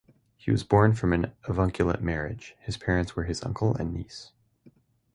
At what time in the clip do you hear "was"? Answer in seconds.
0.49-0.63